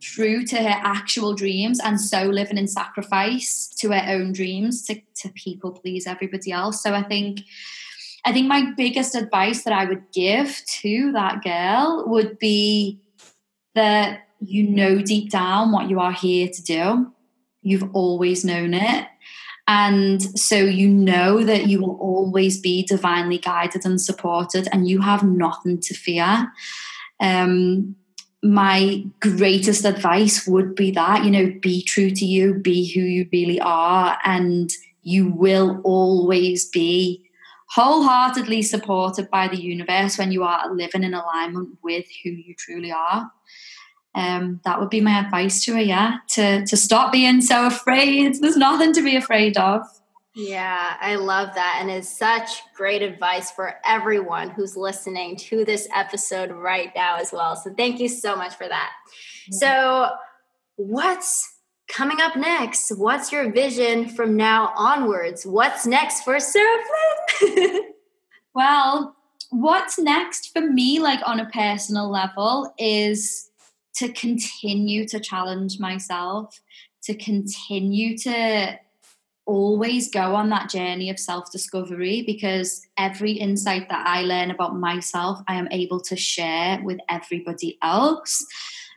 [0.00, 5.00] true to her actual dreams and so living in sacrifice to her own dreams to,
[5.14, 6.82] to people please everybody else.
[6.82, 7.42] So i think
[8.24, 13.00] i think my biggest advice that i would give to that girl would be
[13.74, 17.12] that you know deep down what you are here to do.
[17.62, 19.06] You've always known it.
[19.68, 25.00] And so you know that you will always be divinely guided and supported and you
[25.00, 26.50] have nothing to fear.
[27.20, 27.94] Um,
[28.42, 33.28] my greatest advice would be that, you know, be true to you, be who you
[33.32, 34.70] really are, and
[35.02, 37.22] you will always be
[37.70, 42.92] wholeheartedly supported by the universe when you are living in alignment with who you truly
[42.92, 43.30] are.
[44.14, 48.34] Um, that would be my advice to her, yeah, to to stop being so afraid.
[48.40, 49.82] There's nothing to be afraid of.
[50.34, 51.78] Yeah, I love that.
[51.80, 57.32] And it's such great advice for everyone who's listening to this episode right now as
[57.32, 57.56] well.
[57.56, 58.90] So thank you so much for that.
[59.50, 60.10] So,
[60.76, 61.56] what's
[61.88, 62.90] coming up next?
[62.96, 65.44] What's your vision from now onwards?
[65.44, 66.78] What's next for Sarah
[67.38, 67.82] Flynn?
[68.54, 69.16] well,
[69.50, 73.50] what's next for me, like on a personal level, is
[73.96, 76.60] to continue to challenge myself,
[77.02, 78.78] to continue to
[79.50, 84.76] always go on that journey of self discovery because every insight that I learn about
[84.76, 88.46] myself, I am able to share with everybody else.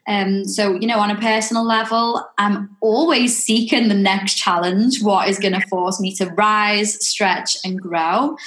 [0.08, 5.28] Um, so, you know, on a personal level, I'm always seeking the next challenge, what
[5.28, 8.38] is going to force me to rise, stretch, and grow.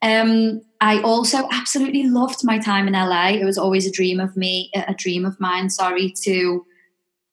[0.00, 3.30] Um, I also absolutely loved my time in LA.
[3.30, 6.64] It was always a dream of me, a dream of mine, sorry, to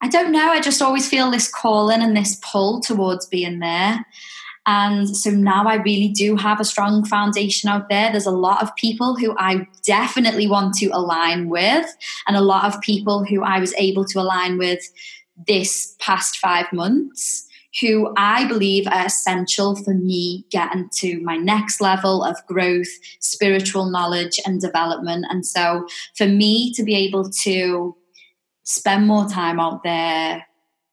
[0.01, 0.49] I don't know.
[0.49, 4.05] I just always feel this calling and this pull towards being there.
[4.65, 8.11] And so now I really do have a strong foundation out there.
[8.11, 11.87] There's a lot of people who I definitely want to align with,
[12.27, 14.81] and a lot of people who I was able to align with
[15.47, 17.47] this past five months
[17.81, 22.89] who I believe are essential for me getting to my next level of growth,
[23.19, 25.25] spiritual knowledge, and development.
[25.29, 25.87] And so,
[26.17, 27.95] for me to be able to
[28.69, 30.45] spend more time out there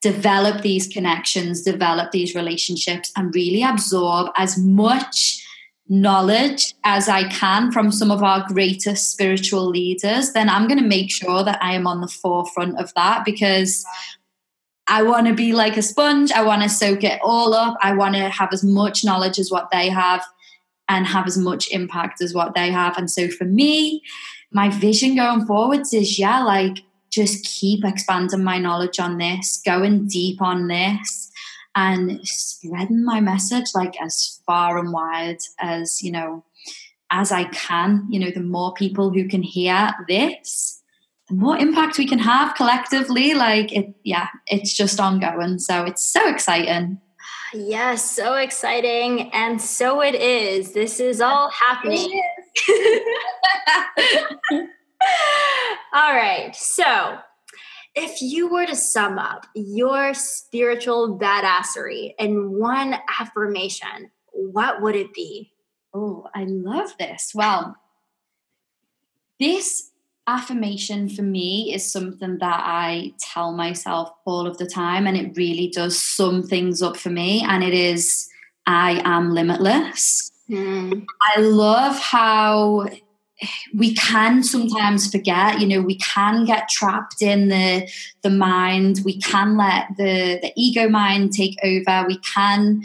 [0.03, 5.43] develop these connections, develop these relationships, and really absorb as much
[5.89, 10.87] knowledge as I can from some of our greatest spiritual leaders, then I'm going to
[10.87, 13.85] make sure that I am on the forefront of that because
[14.89, 16.31] I want to be like a sponge.
[16.33, 17.77] I want to soak it all up.
[17.83, 20.25] I want to have as much knowledge as what they have
[20.89, 22.97] and have as much impact as what they have.
[22.97, 24.03] And so for me,
[24.53, 26.79] my vision going forwards is yeah, like
[27.17, 31.33] just keep expanding my knowledge on this, going deep on this,
[31.75, 36.45] and spreading my message like as far and wide as, you know,
[37.11, 38.07] as I can.
[38.11, 40.83] You know, the more people who can hear this,
[41.29, 43.33] the more impact we can have collectively.
[43.33, 45.59] Like it, yeah, it's just ongoing.
[45.59, 47.01] So it's so exciting.
[47.55, 49.31] Yes, so exciting.
[49.33, 50.73] And so it is.
[50.73, 52.23] This is all happening.
[55.97, 56.55] all right.
[56.55, 57.17] So,
[57.95, 65.15] if you were to sum up your spiritual badassery in one affirmation, what would it
[65.15, 65.53] be?
[65.95, 67.33] Oh, I love this.
[67.35, 67.77] Well,
[69.41, 69.91] this
[70.27, 75.35] affirmation for me is something that I tell myself all of the time, and it
[75.35, 77.43] really does sum things up for me.
[77.49, 78.29] And it is,
[78.67, 80.31] I am limitless.
[80.51, 81.07] Mm.
[81.35, 82.87] I love how
[83.75, 87.89] we can sometimes forget you know we can get trapped in the
[88.23, 92.83] the mind we can let the the ego mind take over we can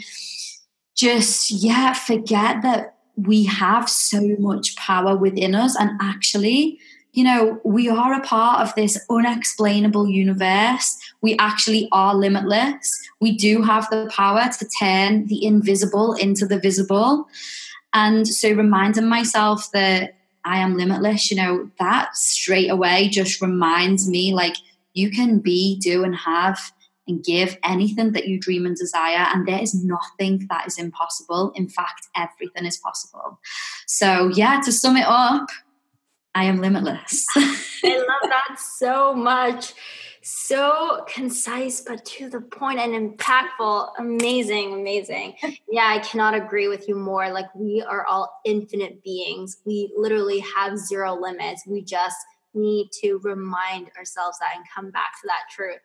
[0.94, 6.78] just yeah forget that we have so much power within us and actually
[7.12, 10.96] you know, we are a part of this unexplainable universe.
[11.20, 12.90] We actually are limitless.
[13.20, 17.28] We do have the power to turn the invisible into the visible.
[17.92, 20.14] And so reminding myself that
[20.44, 24.56] I am limitless, you know, that straight away just reminds me like
[24.92, 26.72] you can be, do, and have
[27.08, 29.26] and give anything that you dream and desire.
[29.32, 31.52] And there is nothing that is impossible.
[31.54, 33.40] In fact, everything is possible.
[33.86, 35.48] So, yeah, to sum it up,
[36.34, 37.26] I am limitless.
[37.36, 39.74] I love that so much.
[40.22, 43.90] So concise, but to the point and impactful.
[43.98, 45.34] Amazing, amazing.
[45.70, 47.32] Yeah, I cannot agree with you more.
[47.32, 49.62] Like, we are all infinite beings.
[49.64, 51.62] We literally have zero limits.
[51.66, 52.16] We just
[52.52, 55.80] need to remind ourselves that and come back to that truth.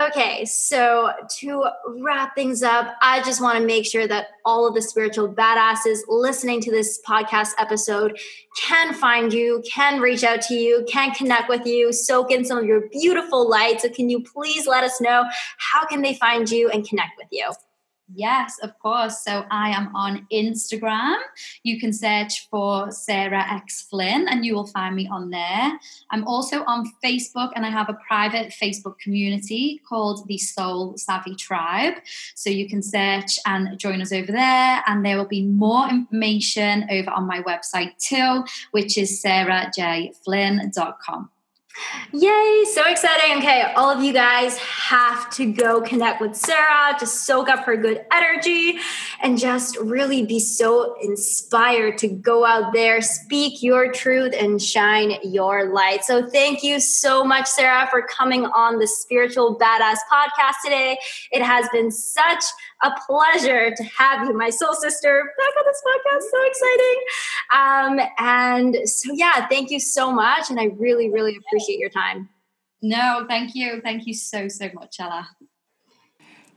[0.00, 1.64] Okay, so to
[2.00, 5.98] wrap things up, I just want to make sure that all of the spiritual badasses
[6.08, 8.18] listening to this podcast episode
[8.60, 12.58] can find you, can reach out to you, can connect with you, soak in some
[12.58, 13.80] of your beautiful light.
[13.80, 15.24] So, can you please let us know
[15.58, 17.50] how can they find you and connect with you?
[18.14, 19.24] Yes, of course.
[19.24, 21.16] So I am on Instagram.
[21.62, 25.78] You can search for Sarah X Flynn and you will find me on there.
[26.10, 31.34] I'm also on Facebook and I have a private Facebook community called the Soul Savvy
[31.34, 31.94] Tribe.
[32.34, 34.82] So you can search and join us over there.
[34.86, 41.30] And there will be more information over on my website too, which is sarahjflynn.com.
[42.12, 43.38] Yay, so exciting.
[43.38, 47.76] Okay, all of you guys have to go connect with Sarah to soak up her
[47.76, 48.78] good energy
[49.22, 55.14] and just really be so inspired to go out there, speak your truth, and shine
[55.22, 56.04] your light.
[56.04, 60.98] So, thank you so much, Sarah, for coming on the Spiritual Badass podcast today.
[61.30, 62.44] It has been such
[62.82, 66.22] a pleasure to have you, my soul sister, back on this podcast.
[66.30, 67.00] So exciting.
[67.52, 70.50] Um, and so, yeah, thank you so much.
[70.50, 72.28] And I really, really appreciate your time.
[72.82, 73.80] No, thank you.
[73.82, 75.28] Thank you so, so much, Ella.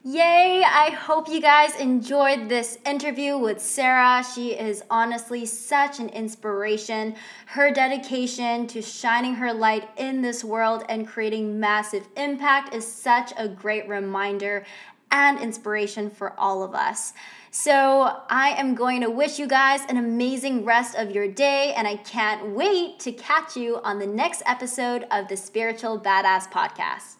[0.07, 0.63] Yay!
[0.63, 4.23] I hope you guys enjoyed this interview with Sarah.
[4.35, 7.15] She is honestly such an inspiration.
[7.47, 13.33] Her dedication to shining her light in this world and creating massive impact is such
[13.35, 14.63] a great reminder
[15.09, 17.13] and inspiration for all of us.
[17.57, 21.87] So, I am going to wish you guys an amazing rest of your day, and
[21.87, 27.13] I can't wait to catch you on the next episode of the Spiritual Badass Podcast.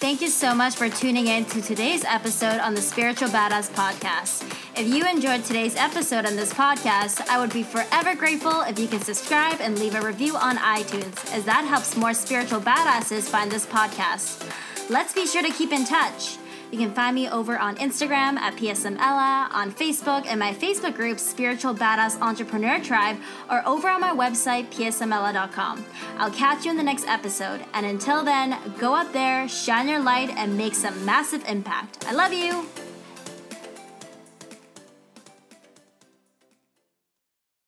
[0.00, 4.50] Thank you so much for tuning in to today's episode on the Spiritual Badass Podcast.
[4.80, 8.88] If you enjoyed today's episode on this podcast, I would be forever grateful if you
[8.88, 13.52] can subscribe and leave a review on iTunes, as that helps more spiritual badasses find
[13.52, 14.50] this podcast.
[14.88, 16.38] Let's be sure to keep in touch.
[16.74, 21.20] You can find me over on Instagram at PSMella, on Facebook and my Facebook group
[21.20, 23.16] Spiritual Badass Entrepreneur Tribe,
[23.48, 25.84] or over on my website psmella.com.
[26.18, 30.00] I'll catch you in the next episode, and until then, go out there, shine your
[30.00, 32.04] light, and make some massive impact.
[32.08, 32.66] I love you!